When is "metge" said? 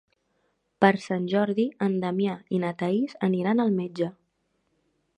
3.83-4.13